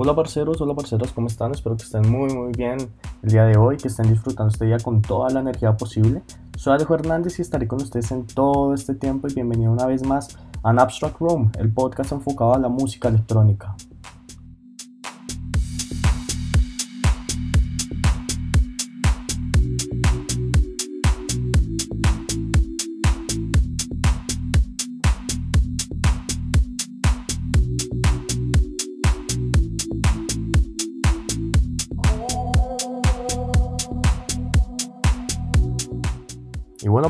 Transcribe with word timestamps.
Hola 0.00 0.14
parceros, 0.14 0.60
hola 0.60 0.76
parceras, 0.76 1.10
¿cómo 1.10 1.26
están? 1.26 1.50
Espero 1.50 1.76
que 1.76 1.82
estén 1.82 2.08
muy 2.08 2.32
muy 2.32 2.52
bien 2.52 2.78
el 3.24 3.30
día 3.32 3.42
de 3.46 3.58
hoy, 3.58 3.78
que 3.78 3.88
estén 3.88 4.08
disfrutando 4.08 4.52
este 4.52 4.64
día 4.64 4.78
con 4.78 5.02
toda 5.02 5.28
la 5.30 5.40
energía 5.40 5.76
posible. 5.76 6.22
Soy 6.56 6.74
Alejo 6.74 6.94
Hernández 6.94 7.40
y 7.40 7.42
estaré 7.42 7.66
con 7.66 7.82
ustedes 7.82 8.12
en 8.12 8.24
todo 8.24 8.74
este 8.74 8.94
tiempo 8.94 9.26
y 9.26 9.34
bienvenido 9.34 9.72
una 9.72 9.86
vez 9.86 10.06
más 10.06 10.38
a 10.62 10.70
An 10.70 10.78
Abstract 10.78 11.18
Room, 11.18 11.50
el 11.58 11.72
podcast 11.72 12.12
enfocado 12.12 12.54
a 12.54 12.60
la 12.60 12.68
música 12.68 13.08
electrónica. 13.08 13.74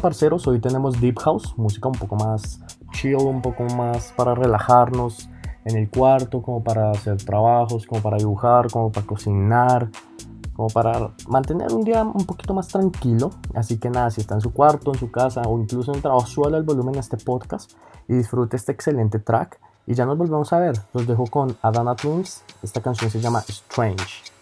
Parceros, 0.00 0.46
hoy 0.46 0.60
tenemos 0.60 1.00
Deep 1.00 1.18
House, 1.20 1.54
música 1.56 1.88
un 1.88 1.94
poco 1.94 2.16
más 2.16 2.60
chill, 2.92 3.16
un 3.16 3.42
poco 3.42 3.64
más 3.64 4.12
para 4.16 4.34
relajarnos 4.34 5.28
en 5.64 5.76
el 5.76 5.90
cuarto, 5.90 6.42
como 6.42 6.62
para 6.62 6.90
hacer 6.90 7.16
trabajos, 7.18 7.86
como 7.86 8.00
para 8.02 8.16
dibujar, 8.16 8.70
como 8.70 8.90
para 8.90 9.06
cocinar, 9.06 9.90
como 10.54 10.68
para 10.68 11.10
mantener 11.28 11.72
un 11.72 11.84
día 11.84 12.02
un 12.02 12.24
poquito 12.24 12.54
más 12.54 12.68
tranquilo. 12.68 13.30
Así 13.54 13.78
que 13.78 13.90
nada, 13.90 14.10
si 14.10 14.20
está 14.20 14.34
en 14.34 14.40
su 14.40 14.52
cuarto, 14.52 14.92
en 14.92 14.98
su 14.98 15.10
casa 15.10 15.42
o 15.42 15.58
incluso 15.58 15.92
en 15.92 15.96
el 15.96 16.02
trabajo, 16.02 16.26
suela 16.26 16.56
el 16.56 16.64
volumen 16.64 16.96
a 16.96 17.00
este 17.00 17.16
podcast 17.16 17.72
y 18.08 18.14
disfrute 18.14 18.56
este 18.56 18.72
excelente 18.72 19.18
track. 19.18 19.60
Y 19.86 19.94
ya 19.94 20.04
nos 20.04 20.18
volvemos 20.18 20.52
a 20.52 20.58
ver. 20.58 20.74
Los 20.92 21.06
dejo 21.06 21.24
con 21.26 21.56
Adana 21.62 21.96
Twins. 21.96 22.42
Esta 22.62 22.82
canción 22.82 23.10
se 23.10 23.20
llama 23.20 23.42
Strange. 23.48 24.37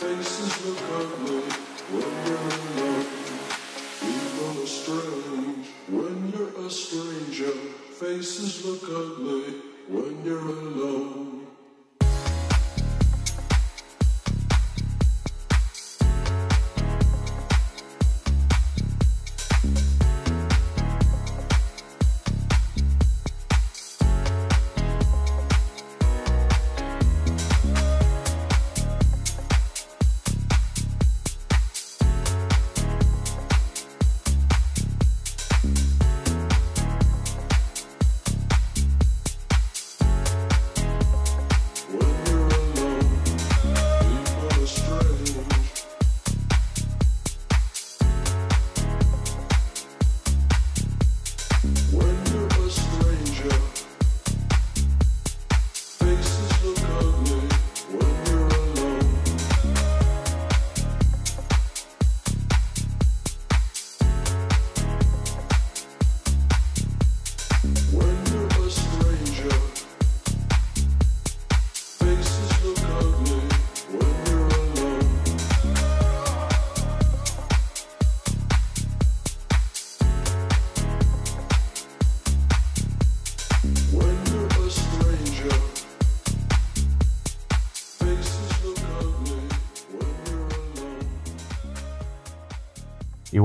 Faces 0.00 0.64
look 0.64 0.78
ugly 0.94 1.42
when 1.92 2.26
you're 2.26 2.38
alone. 2.38 3.06
People 4.00 4.62
are 4.62 4.66
strange 4.66 5.66
when 5.90 6.32
you're 6.32 6.66
a 6.66 6.70
stranger. 6.70 7.52
Faces 8.00 8.64
look 8.64 8.82
ugly 8.84 9.60
when 9.88 10.24
you're 10.24 10.38
alone. 10.38 11.39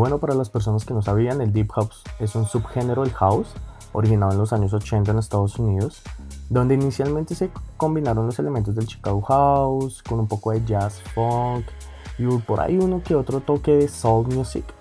Bueno, 0.06 0.20
para 0.20 0.36
las 0.36 0.52
personas 0.52 0.86
que 0.86 0.94
no 0.94 1.02
sabían, 1.02 1.42
el 1.42 1.52
Deep 1.52 1.72
House 1.72 2.04
es 2.20 2.36
un 2.36 2.46
subgénero 2.46 3.02
del 3.02 3.12
house, 3.14 3.48
originado 3.92 4.34
en 4.34 4.38
los 4.38 4.54
años 4.54 4.72
80 4.72 5.10
en 5.10 5.18
Estados 5.18 5.58
Unidos, 5.58 6.04
donde 6.48 6.76
inicialmente 6.76 7.34
se 7.34 7.50
combinaron 7.76 8.28
los 8.28 8.38
elementos 8.38 8.76
del 8.76 8.86
Chicago 8.86 9.24
House 9.24 10.04
con 10.04 10.20
un 10.20 10.28
poco 10.28 10.52
de 10.52 10.64
jazz 10.64 11.02
funk 11.16 11.66
y 12.20 12.28
por 12.38 12.60
ahí 12.60 12.78
uno 12.78 13.02
que 13.04 13.16
otro 13.16 13.40
toque 13.40 13.72
de 13.72 13.88
soul 13.88 14.28
music. 14.28 14.75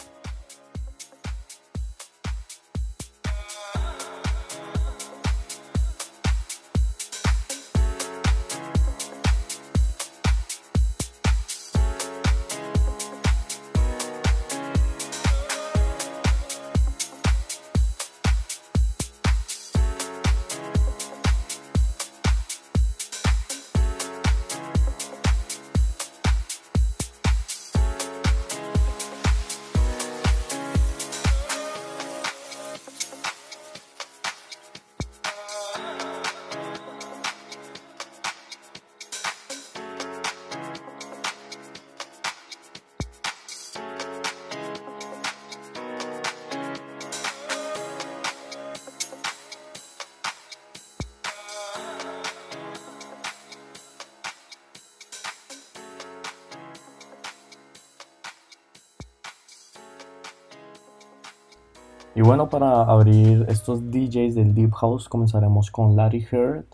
Bueno, 62.37 62.51
para 62.51 62.83
abrir 62.83 63.47
estos 63.49 63.93
DJs 63.93 64.35
del 64.35 64.57
Deep 64.57 64.73
House 64.73 65.09
comenzaremos 65.09 65.71
con 65.71 65.95
Larry 65.95 66.27
Heard, 66.33 66.65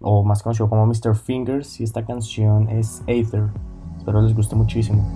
o 0.00 0.24
más 0.24 0.42
conocido 0.42 0.68
como 0.68 0.84
Mr. 0.86 1.14
Fingers, 1.14 1.80
y 1.80 1.84
esta 1.84 2.04
canción 2.04 2.68
es 2.68 3.00
Aether. 3.06 3.44
Espero 3.96 4.22
les 4.22 4.34
guste 4.34 4.56
muchísimo. 4.56 5.06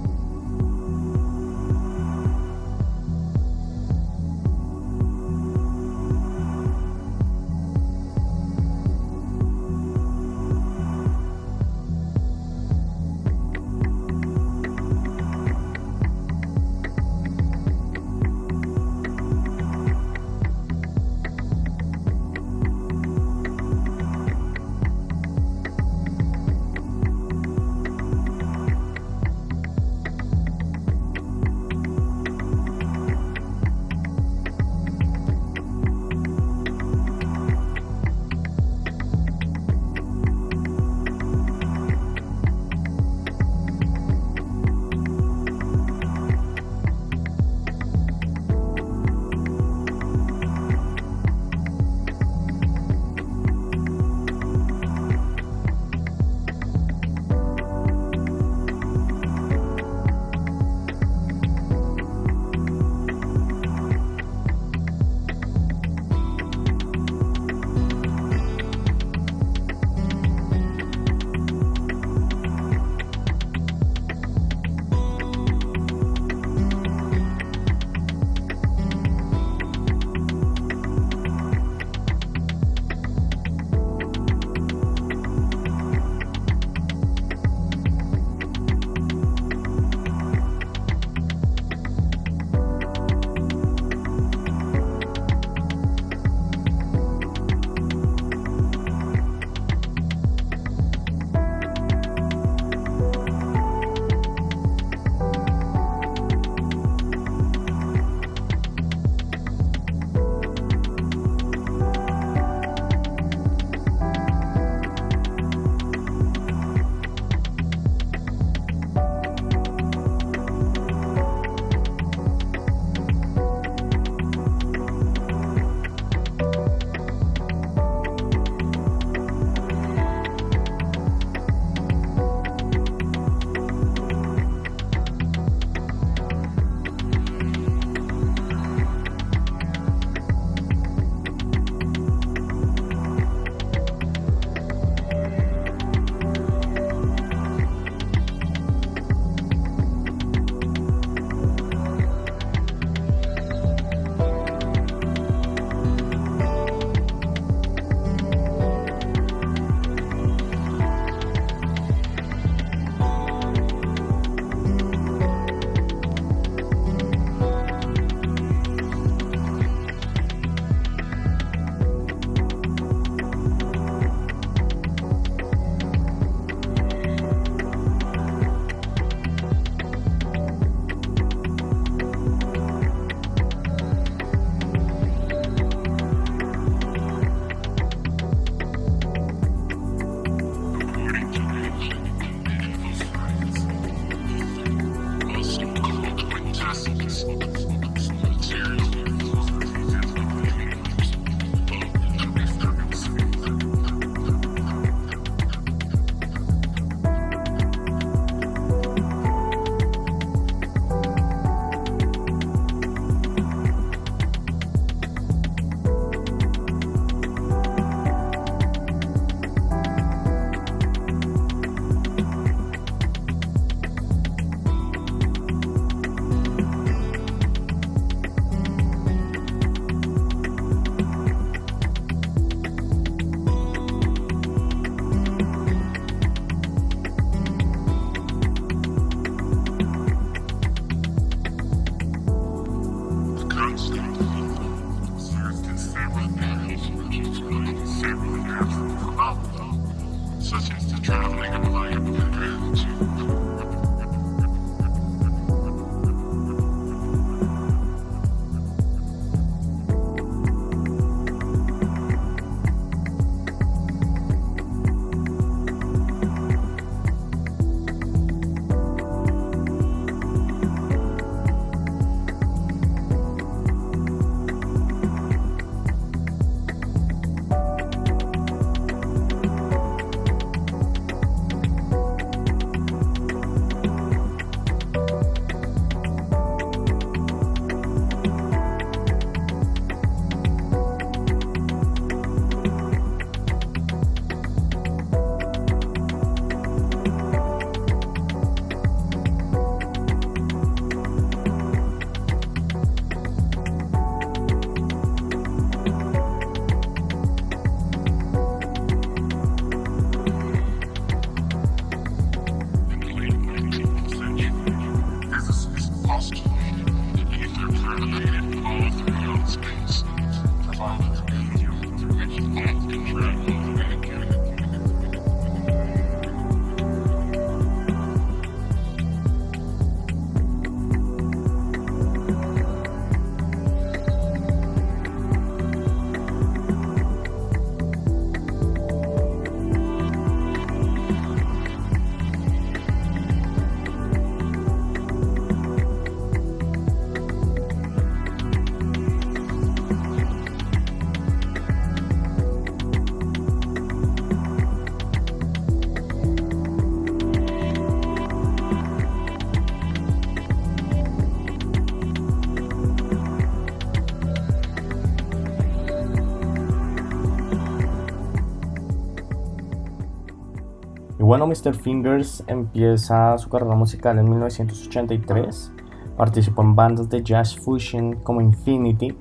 Bueno, 371.38 371.54
Mr. 371.54 371.76
Fingers 371.76 372.42
empieza 372.48 373.38
su 373.38 373.48
carrera 373.48 373.76
musical 373.76 374.18
en 374.18 374.28
1983. 374.28 375.72
Participó 376.16 376.62
en 376.62 376.74
bandas 376.74 377.08
de 377.10 377.22
jazz 377.22 377.56
fusion 377.56 378.14
como 378.24 378.40
Infinity, 378.40 379.16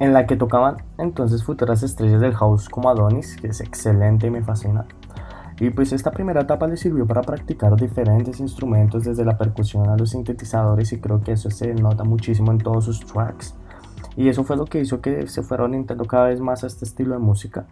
en 0.00 0.12
la 0.12 0.26
que 0.26 0.36
tocaban 0.36 0.78
entonces 0.98 1.44
futuras 1.44 1.84
estrellas 1.84 2.20
del 2.20 2.34
house 2.34 2.68
como 2.68 2.88
Adonis, 2.88 3.36
que 3.36 3.46
es 3.46 3.60
excelente 3.60 4.26
y 4.26 4.30
me 4.30 4.42
fascina. 4.42 4.86
Y 5.60 5.70
pues 5.70 5.92
esta 5.92 6.10
primera 6.10 6.40
etapa 6.40 6.66
le 6.66 6.76
sirvió 6.76 7.06
para 7.06 7.22
practicar 7.22 7.76
diferentes 7.76 8.40
instrumentos 8.40 9.04
desde 9.04 9.24
la 9.24 9.38
percusión 9.38 9.88
a 9.88 9.96
los 9.96 10.10
sintetizadores 10.10 10.92
y 10.92 11.00
creo 11.00 11.20
que 11.20 11.32
eso 11.32 11.50
se 11.50 11.72
nota 11.74 12.02
muchísimo 12.02 12.50
en 12.50 12.58
todos 12.58 12.84
sus 12.84 13.06
tracks. 13.06 13.54
Y 14.16 14.28
eso 14.28 14.42
fue 14.42 14.56
lo 14.56 14.64
que 14.64 14.80
hizo 14.80 15.00
que 15.00 15.28
se 15.28 15.42
fuera 15.42 15.64
orientando 15.64 16.04
cada 16.04 16.28
vez 16.28 16.40
más 16.40 16.64
a 16.64 16.66
este 16.66 16.84
estilo 16.84 17.14
de 17.14 17.20
música 17.20 17.66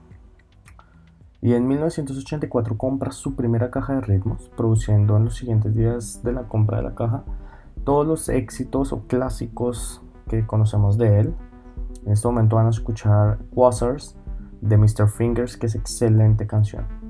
y 1.42 1.54
en 1.54 1.68
1984 1.68 2.76
compra 2.76 3.12
su 3.12 3.34
primera 3.34 3.70
caja 3.70 3.94
de 3.94 4.00
ritmos, 4.00 4.50
produciendo 4.56 5.16
en 5.16 5.24
los 5.24 5.36
siguientes 5.36 5.74
días 5.74 6.22
de 6.22 6.32
la 6.32 6.44
compra 6.44 6.78
de 6.78 6.84
la 6.84 6.94
caja 6.94 7.24
todos 7.84 8.06
los 8.06 8.28
éxitos 8.28 8.92
o 8.92 9.06
clásicos 9.06 10.02
que 10.28 10.44
conocemos 10.46 10.98
de 10.98 11.20
él. 11.20 11.34
En 12.04 12.12
este 12.12 12.26
momento 12.26 12.56
van 12.56 12.66
a 12.66 12.70
escuchar 12.70 13.38
Quasars 13.54 14.16
de 14.60 14.76
Mr. 14.76 15.08
Fingers, 15.08 15.56
que 15.56 15.66
es 15.66 15.74
excelente 15.76 16.46
canción. 16.46 17.05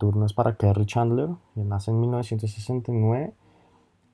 Saturno 0.00 0.24
es 0.24 0.32
para 0.32 0.56
Kerry 0.56 0.86
Chandler, 0.86 1.28
que 1.54 1.62
nace 1.62 1.90
en 1.90 2.00
1969, 2.00 3.34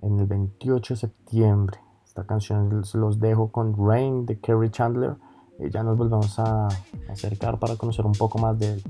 en 0.03 0.19
el 0.19 0.27
28 0.27 0.95
de 0.95 0.99
septiembre. 0.99 1.79
Esta 2.05 2.27
canción 2.27 2.83
los 2.95 3.21
dejo 3.21 3.53
con 3.53 3.73
Rain 3.79 4.27
de 4.27 4.41
Kerry 4.41 4.71
Chandler. 4.71 5.15
Y 5.61 5.71
ya 5.71 5.85
nos 5.85 5.97
volvemos 5.97 6.41
a 6.41 6.67
acercar 7.09 7.61
para 7.61 7.77
conocer 7.77 8.05
un 8.05 8.15
poco 8.15 8.37
más 8.39 8.59
de 8.59 8.73
él. 8.73 8.83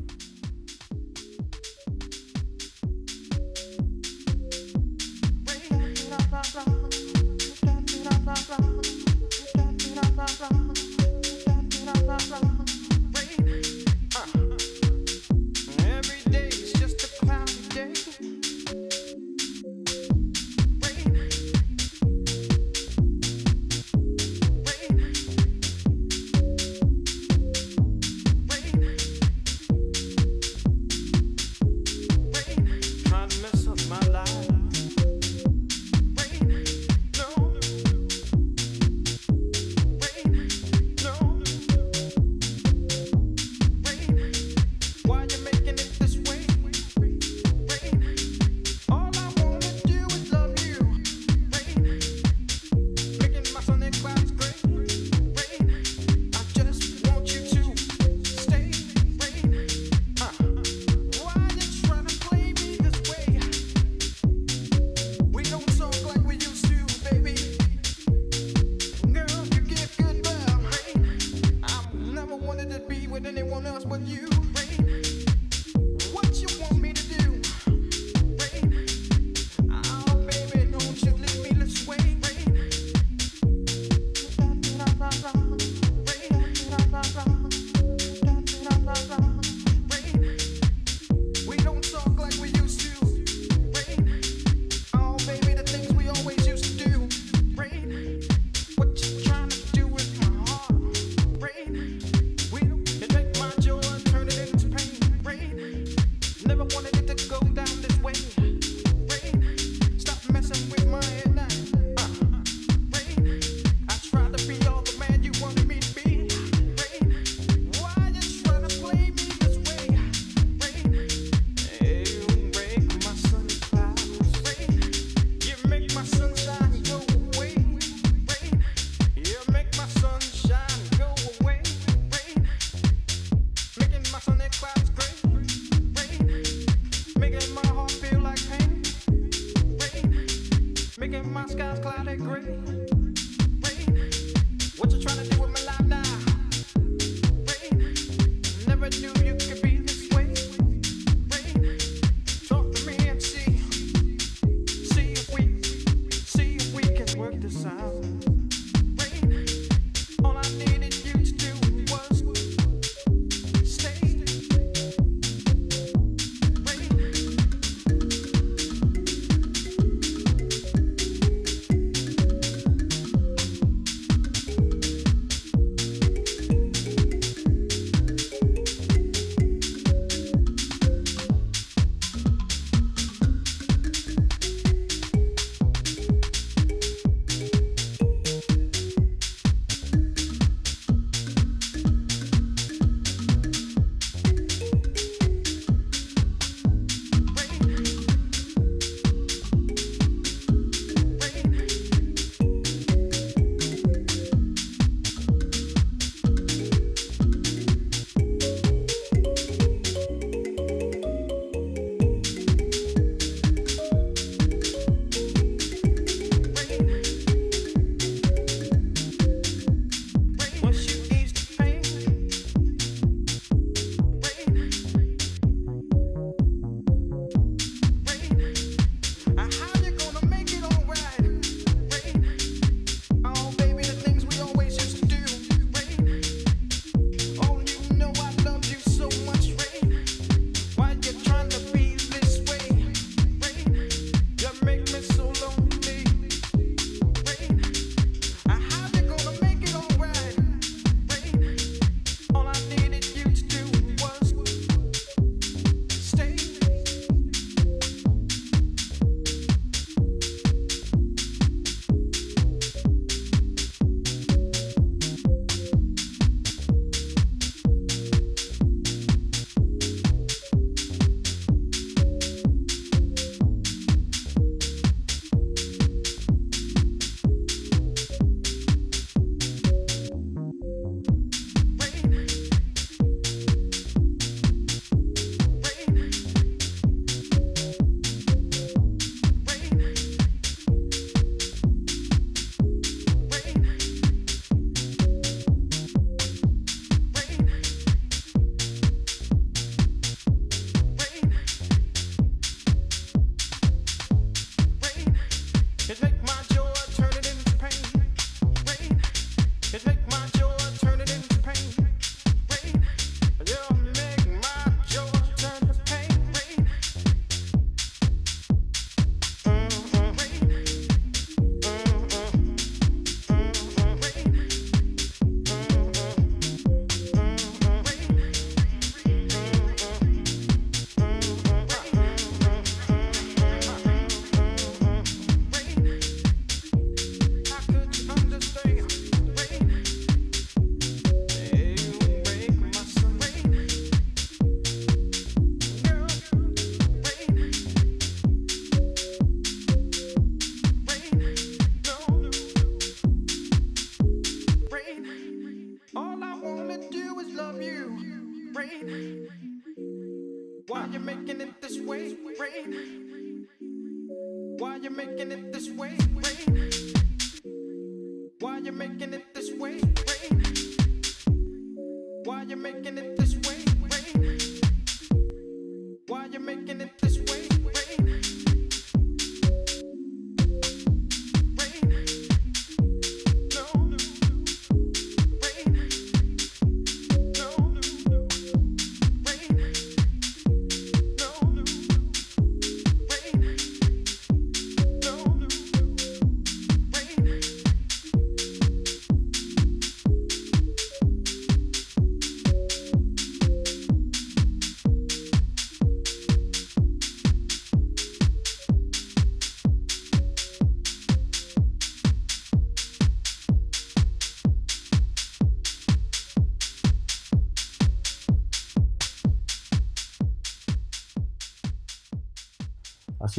trying 145.07 145.29
to 145.29 145.36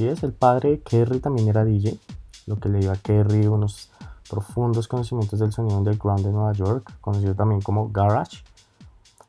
El 0.08 0.34
padre 0.34 0.70
de 0.70 0.80
Kerry 0.80 1.20
también 1.20 1.50
era 1.50 1.66
DJ, 1.66 2.00
lo 2.46 2.58
que 2.58 2.70
le 2.70 2.80
dio 2.80 2.92
a 2.92 2.96
Kerry 2.96 3.48
unos 3.48 3.92
profundos 4.30 4.88
conocimientos 4.88 5.40
del 5.40 5.52
sonido 5.52 5.78
underground 5.78 6.26
de 6.26 6.32
Nueva 6.32 6.54
York, 6.54 6.94
conocido 7.02 7.36
también 7.36 7.62
como 7.62 7.90
Garage. 7.90 8.44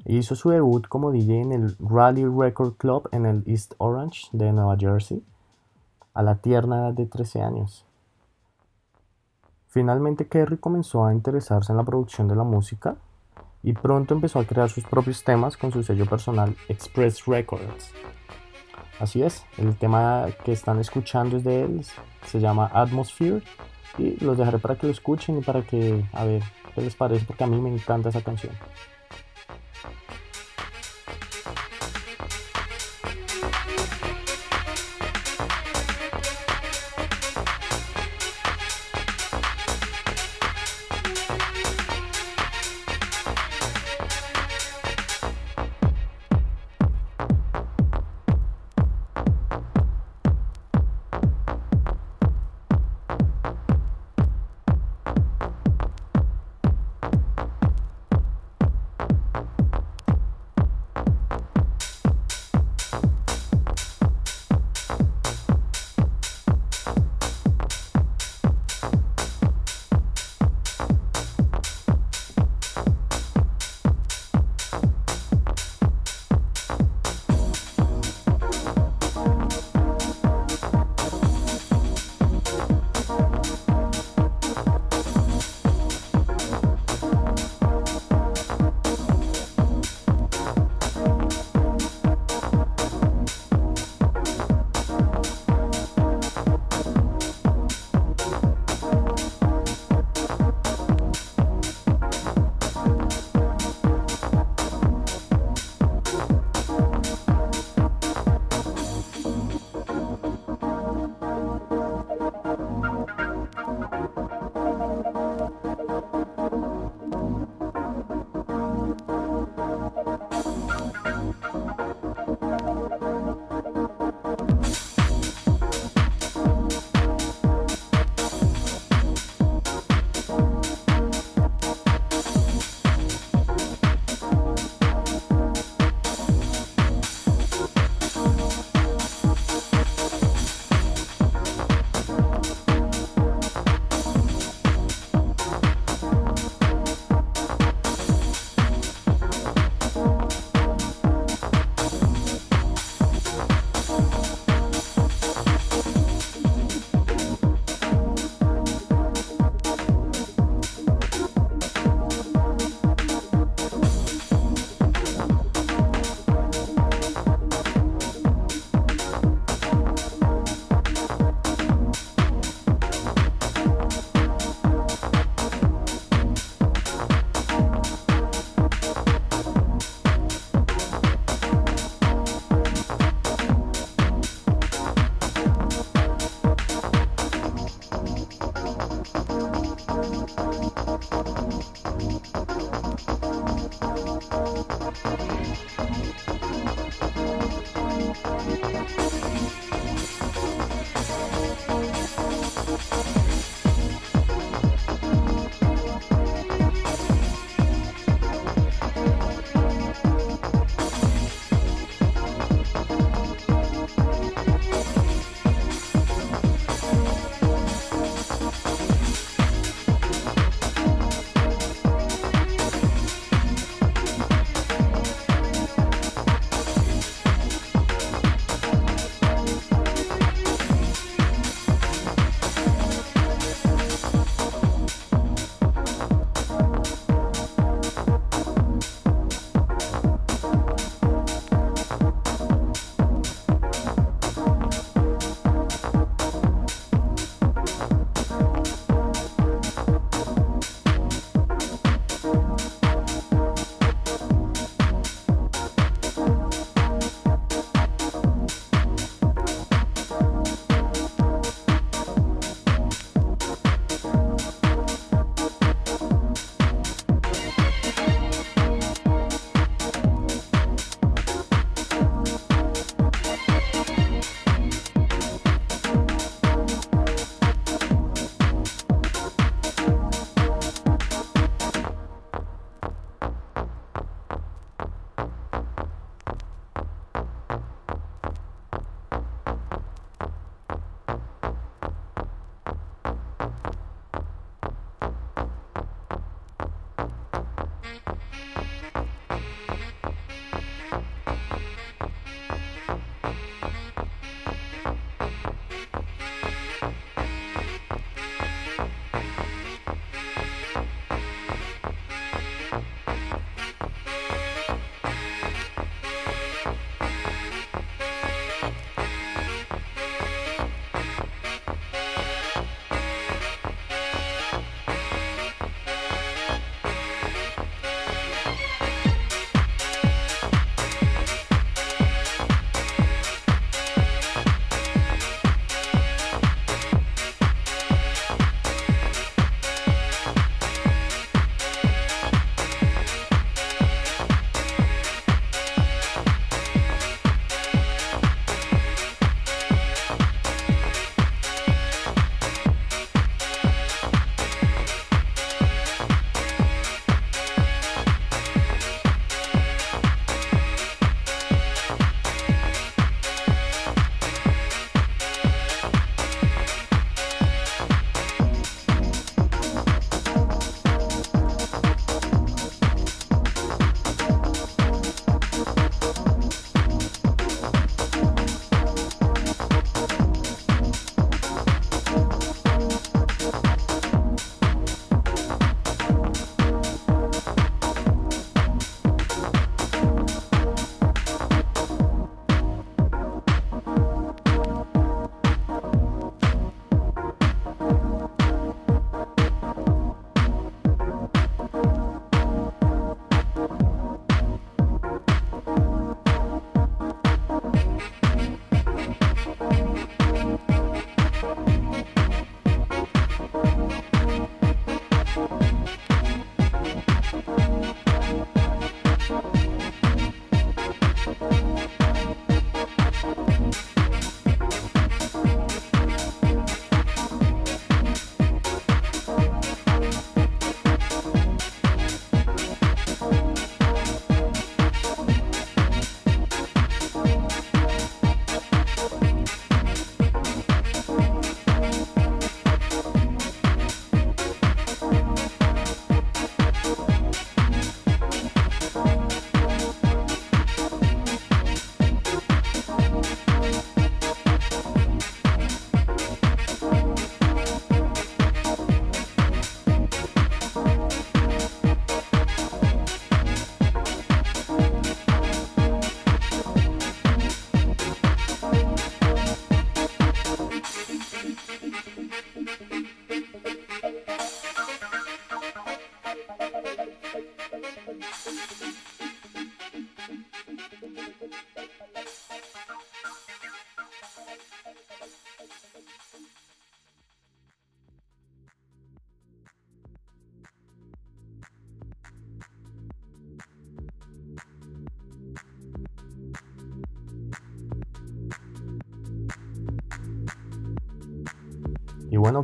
Hizo 0.04 0.36
su 0.36 0.50
debut 0.50 0.86
como 0.86 1.10
DJ 1.10 1.40
en 1.40 1.52
el 1.52 1.76
Rally 1.80 2.24
Record 2.24 2.74
Club 2.74 3.08
en 3.10 3.26
el 3.26 3.42
East 3.46 3.74
Orange 3.78 4.28
de 4.32 4.52
Nueva 4.52 4.76
Jersey 4.78 5.22
a 6.14 6.22
la 6.22 6.36
tierna 6.36 6.78
edad 6.78 6.92
de 6.92 7.06
13 7.06 7.42
años. 7.42 7.84
Finalmente 9.66 10.28
Kerry 10.28 10.58
comenzó 10.58 11.04
a 11.04 11.12
interesarse 11.12 11.72
en 11.72 11.76
la 11.76 11.84
producción 11.84 12.28
de 12.28 12.36
la 12.36 12.44
música 12.44 12.96
y 13.62 13.72
pronto 13.72 14.14
empezó 14.14 14.38
a 14.38 14.44
crear 14.44 14.70
sus 14.70 14.84
propios 14.84 15.24
temas 15.24 15.56
con 15.56 15.72
su 15.72 15.82
sello 15.82 16.06
personal 16.06 16.56
Express 16.68 17.26
Records. 17.26 17.92
Así 19.00 19.22
es, 19.22 19.44
el 19.58 19.76
tema 19.76 20.26
que 20.44 20.52
están 20.52 20.80
escuchando 20.80 21.36
es 21.36 21.44
de 21.44 21.64
él, 21.64 21.84
se 22.26 22.40
llama 22.40 22.70
Atmosphere 22.72 23.42
y 23.96 24.22
los 24.24 24.36
dejaré 24.36 24.58
para 24.58 24.76
que 24.76 24.86
lo 24.86 24.92
escuchen 24.92 25.38
y 25.38 25.40
para 25.42 25.62
que, 25.62 26.04
a 26.12 26.24
ver, 26.24 26.42
qué 26.74 26.80
les 26.80 26.96
parece, 26.96 27.24
porque 27.24 27.44
a 27.44 27.46
mí 27.46 27.60
me 27.60 27.72
encanta 27.72 28.08
esa 28.08 28.22
canción. 28.22 28.52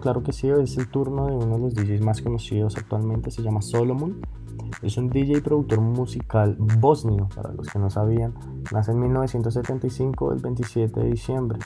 Claro 0.01 0.23
que 0.23 0.33
sí, 0.33 0.49
es 0.49 0.77
el 0.77 0.89
turno 0.89 1.27
de 1.27 1.35
uno 1.35 1.57
de 1.57 1.63
los 1.63 1.75
DJs 1.75 2.01
más 2.01 2.21
conocidos 2.21 2.77
actualmente, 2.77 3.31
se 3.31 3.43
llama 3.43 3.63
Solomon. 3.63 4.21
Es 4.83 4.97
un 4.97 5.09
DJ 5.09 5.39
y 5.39 5.41
productor 5.41 5.81
musical 5.81 6.57
bosnio, 6.59 7.29
para 7.35 7.53
los 7.53 7.69
que 7.69 7.79
no 7.79 7.91
sabían. 7.91 8.35
Nace 8.73 8.93
en 8.93 9.01
1975, 9.01 10.33
el 10.33 10.41
27 10.41 11.01
de 11.01 11.11
diciembre. 11.11 11.59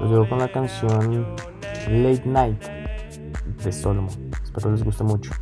Lo 0.00 0.08
llevo 0.08 0.28
con 0.28 0.38
la 0.38 0.50
canción 0.50 1.34
Late 1.88 2.22
Night 2.26 2.62
de 3.62 3.72
Solomon. 3.72 4.10
Espero 4.42 4.70
les 4.70 4.84
guste 4.84 5.04
mucho. 5.04 5.32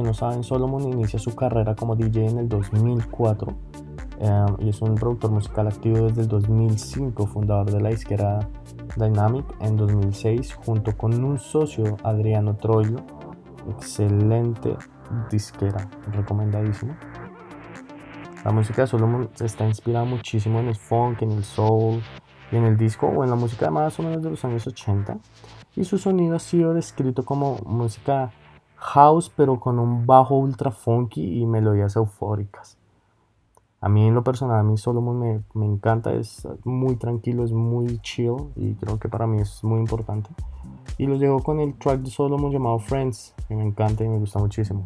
Que 0.00 0.06
no 0.06 0.14
saben, 0.14 0.42
Solomon 0.42 0.82
inicia 0.88 1.18
su 1.18 1.34
carrera 1.34 1.74
como 1.74 1.94
DJ 1.94 2.26
en 2.26 2.38
el 2.38 2.48
2004 2.48 3.54
eh, 4.20 4.46
y 4.60 4.68
es 4.70 4.80
un 4.80 4.94
productor 4.94 5.30
musical 5.30 5.68
activo 5.68 6.06
desde 6.06 6.22
el 6.22 6.28
2005, 6.28 7.26
fundador 7.26 7.70
de 7.70 7.80
la 7.80 7.90
disquera 7.90 8.48
Dynamic 8.96 9.44
en 9.60 9.76
2006, 9.76 10.54
junto 10.54 10.96
con 10.96 11.22
un 11.22 11.38
socio, 11.38 11.96
Adriano 12.02 12.56
Troilo. 12.56 13.00
Excelente 13.68 14.74
disquera, 15.30 15.88
recomendadísimo. 16.12 16.96
La 18.44 18.52
música 18.52 18.82
de 18.82 18.88
Solomon 18.88 19.28
está 19.38 19.66
inspirada 19.66 20.06
muchísimo 20.06 20.60
en 20.60 20.68
el 20.68 20.76
funk, 20.76 21.22
en 21.22 21.32
el 21.32 21.44
soul 21.44 22.00
y 22.50 22.56
en 22.56 22.64
el 22.64 22.76
disco 22.78 23.06
o 23.06 23.22
en 23.22 23.28
la 23.28 23.36
música 23.36 23.70
más 23.70 23.98
o 23.98 24.02
menos 24.02 24.22
de 24.22 24.30
los 24.30 24.42
años 24.46 24.66
80. 24.66 25.18
Y 25.76 25.84
su 25.84 25.98
sonido 25.98 26.36
ha 26.36 26.38
sido 26.38 26.72
descrito 26.72 27.22
como 27.24 27.58
música 27.66 28.32
house 28.80 29.30
pero 29.34 29.60
con 29.60 29.78
un 29.78 30.06
bajo 30.06 30.36
ultra 30.36 30.70
funky 30.70 31.40
y 31.40 31.46
melodías 31.46 31.96
eufóricas. 31.96 32.76
A 33.82 33.88
mí 33.88 34.06
en 34.06 34.14
lo 34.14 34.22
personal, 34.22 34.58
a 34.58 34.62
mí 34.62 34.76
Solomon 34.76 35.18
me, 35.18 35.42
me 35.54 35.64
encanta, 35.64 36.12
es 36.12 36.46
muy 36.64 36.96
tranquilo, 36.96 37.44
es 37.44 37.52
muy 37.52 37.98
chill 38.00 38.52
y 38.56 38.74
creo 38.74 38.98
que 38.98 39.08
para 39.08 39.26
mí 39.26 39.40
es 39.40 39.64
muy 39.64 39.80
importante. 39.80 40.28
Y 40.98 41.06
lo 41.06 41.14
llevo 41.14 41.42
con 41.42 41.60
el 41.60 41.74
track 41.78 42.00
de 42.00 42.10
Solomon 42.10 42.52
llamado 42.52 42.78
Friends, 42.78 43.34
que 43.48 43.54
me 43.54 43.64
encanta 43.64 44.04
y 44.04 44.08
me 44.08 44.18
gusta 44.18 44.38
muchísimo. 44.38 44.84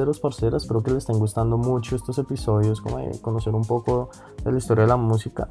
Parceros, 0.00 0.20
parceras, 0.20 0.62
espero 0.62 0.82
que 0.82 0.90
les 0.92 0.98
estén 0.98 1.18
gustando 1.18 1.58
mucho 1.58 1.94
estos 1.94 2.16
episodios, 2.18 2.80
como 2.80 2.98
de 2.98 3.20
conocer 3.20 3.54
un 3.54 3.64
poco 3.64 4.08
de 4.42 4.50
la 4.50 4.56
historia 4.56 4.84
de 4.84 4.88
la 4.88 4.96
música. 4.96 5.48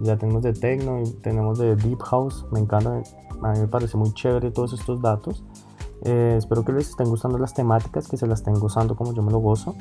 Ya 0.00 0.16
tenemos 0.16 0.42
de 0.42 0.54
techno 0.54 1.02
y 1.02 1.10
tenemos 1.20 1.58
de 1.58 1.76
deep 1.76 2.00
house, 2.00 2.46
me 2.50 2.60
encanta, 2.60 3.02
a 3.42 3.52
mí 3.52 3.58
me 3.58 3.68
parece 3.68 3.98
muy 3.98 4.14
chévere 4.14 4.50
todos 4.50 4.72
estos 4.72 5.02
datos. 5.02 5.44
Eh, 6.04 6.36
espero 6.38 6.64
que 6.64 6.72
les 6.72 6.88
estén 6.88 7.08
gustando 7.10 7.36
las 7.36 7.52
temáticas, 7.52 8.08
que 8.08 8.16
se 8.16 8.26
las 8.26 8.40
estén 8.40 8.54
gozando 8.54 8.96
como 8.96 9.12
yo 9.12 9.22
me 9.22 9.30
lo 9.30 9.40
gozo, 9.40 9.74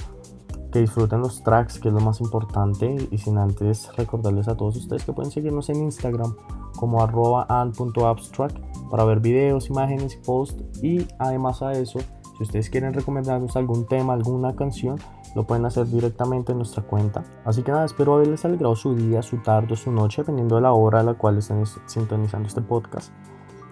que 0.74 0.80
disfruten 0.80 1.22
los 1.22 1.42
tracks, 1.42 1.80
que 1.80 1.88
es 1.88 1.94
lo 1.94 2.02
más 2.02 2.20
importante, 2.20 3.08
y 3.12 3.18
sin 3.18 3.38
antes 3.38 3.96
recordarles 3.96 4.50
a 4.50 4.58
todos 4.58 4.76
ustedes 4.76 5.06
que 5.06 5.14
pueden 5.14 5.32
seguirnos 5.32 5.70
en 5.70 5.84
Instagram 5.84 6.36
como 6.76 7.02
arroba 7.02 7.46
and.abstract 7.48 8.58
para 8.90 9.06
ver 9.06 9.22
videos, 9.22 9.70
imágenes 9.70 10.18
posts, 10.18 10.62
y 10.84 11.08
además 11.18 11.62
a 11.62 11.72
eso, 11.72 12.00
si 12.42 12.46
ustedes 12.46 12.72
quieren 12.72 12.92
recomendarnos 12.92 13.56
algún 13.56 13.86
tema, 13.86 14.14
alguna 14.14 14.56
canción, 14.56 14.98
lo 15.36 15.46
pueden 15.46 15.64
hacer 15.64 15.86
directamente 15.86 16.54
en 16.54 16.58
nuestra 16.58 16.82
cuenta. 16.82 17.24
Así 17.46 17.62
que 17.62 17.72
nada, 17.72 17.86
espero 17.86 18.16
haberles 18.16 18.44
alegrado 18.46 18.76
su 18.76 18.96
día, 18.96 19.22
su 19.22 19.38
tarde 19.44 19.76
su 19.76 19.92
noche, 19.92 20.24
dependiendo 20.24 20.56
de 20.56 20.62
la 20.62 20.72
hora 20.72 21.02
a 21.02 21.04
la 21.04 21.14
cual 21.14 21.38
estén 21.38 21.64
sintonizando 21.86 22.48
este 22.48 22.62
podcast. 22.62 23.14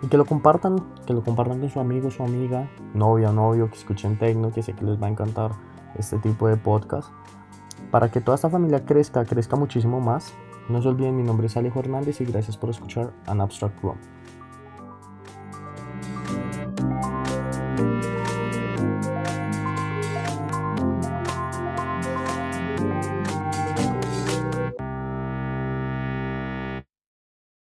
Y 0.03 0.07
que 0.07 0.17
lo 0.17 0.25
compartan, 0.25 0.85
que 1.07 1.13
lo 1.13 1.23
compartan 1.23 1.59
con 1.59 1.69
su 1.69 1.79
amigo, 1.79 2.11
su 2.11 2.21
amiga, 2.21 2.69
novia 2.93 3.31
o 3.31 3.33
novio, 3.33 3.71
que 3.71 3.77
escuchen 3.77 4.19
tecno, 4.19 4.51
que 4.51 4.61
sé 4.61 4.73
que 4.73 4.85
les 4.85 5.01
va 5.01 5.07
a 5.07 5.09
encantar 5.09 5.49
este 5.97 6.19
tipo 6.19 6.47
de 6.47 6.55
podcast. 6.55 7.09
Para 7.89 8.11
que 8.11 8.21
toda 8.21 8.35
esta 8.35 8.51
familia 8.51 8.85
crezca, 8.85 9.25
crezca 9.25 9.55
muchísimo 9.55 9.99
más. 9.99 10.31
No 10.69 10.79
se 10.79 10.89
olviden, 10.89 11.17
mi 11.17 11.23
nombre 11.23 11.47
es 11.47 11.57
Alejo 11.57 11.79
Hernández 11.79 12.21
y 12.21 12.25
gracias 12.25 12.55
por 12.55 12.69
escuchar 12.69 13.13
An 13.25 13.41
Abstract 13.41 13.81
Room. 13.81 13.97